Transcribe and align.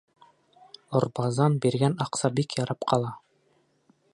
Орбазан 0.99 1.59
биргән 1.67 1.99
аҡса 2.07 2.33
бик 2.41 2.57
ярап 2.61 2.89
ҡала. 2.93 3.13